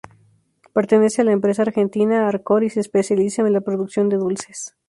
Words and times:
Pertenece 0.73 1.21
a 1.21 1.25
la 1.25 1.31
empresa 1.31 1.61
argentina 1.61 2.27
Arcor 2.27 2.63
y 2.63 2.71
se 2.71 2.79
especializa 2.79 3.43
en 3.43 3.53
la 3.53 3.61
producción 3.61 4.09
de 4.09 4.17
dulces. 4.17 4.75